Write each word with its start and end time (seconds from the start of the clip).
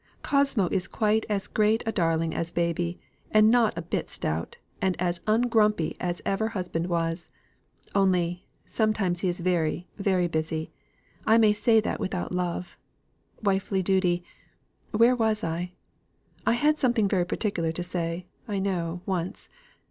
Cosmo 0.23 0.67
is 0.69 0.87
quite 0.87 1.27
as 1.29 1.45
great 1.45 1.83
a 1.85 1.91
darling 1.91 2.33
as 2.33 2.49
baby, 2.49 2.99
and 3.29 3.51
not 3.51 3.77
a 3.77 3.83
bit 3.83 4.09
stout, 4.09 4.57
and 4.81 4.95
as 4.99 5.19
ungrumpy 5.27 5.95
as 5.99 6.23
ever 6.25 6.47
husband 6.57 6.87
was; 6.89 7.29
only, 7.93 8.47
sometimes 8.65 9.21
he 9.21 9.27
is 9.29 9.41
very, 9.41 9.85
very 9.99 10.27
busy. 10.27 10.71
I 11.27 11.37
may 11.37 11.53
say 11.53 11.79
that 11.81 11.99
without 11.99 12.31
love 12.31 12.77
wifely 13.43 13.83
duty 13.83 14.23
where 14.89 15.15
was 15.15 15.43
I? 15.43 15.73
I 16.47 16.53
had 16.53 16.79
something 16.79 17.07
very 17.07 17.27
particular 17.27 17.71
to 17.71 17.83
say, 17.83 18.25
I 18.47 18.57
know, 18.57 19.01
once. 19.05 19.49